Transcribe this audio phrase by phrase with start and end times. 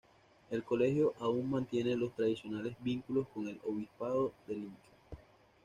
[0.49, 4.81] El colegio aún mantiene los tradicionales vínculos con el Obispado de Lincoln.